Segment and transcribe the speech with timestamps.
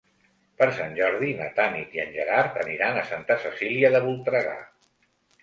[0.61, 4.59] Per Sant Jordi na Tanit i en Gerard aniran a Santa Cecília de Voltregà.